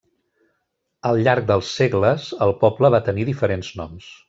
[1.09, 4.13] Al llarg dels segles el poble va tenir diferents noms.